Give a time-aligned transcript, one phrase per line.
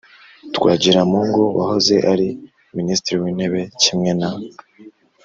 [0.55, 2.27] twagiramungu wahoze ari
[2.77, 4.29] minisitiri w'intebe, kimwe na